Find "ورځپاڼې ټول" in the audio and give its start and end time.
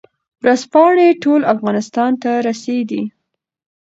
0.43-1.41